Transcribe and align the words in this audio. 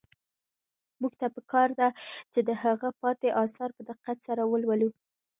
موږ 1.01 1.13
ته 1.19 1.27
په 1.35 1.41
کار 1.51 1.69
ده 1.79 1.87
چې 2.33 2.39
د 2.47 2.49
هغه 2.63 2.89
پاتې 3.01 3.27
اثار 3.43 3.69
په 3.77 3.81
دقت 3.89 4.17
سره 4.27 4.41
ولولو. 4.51 4.89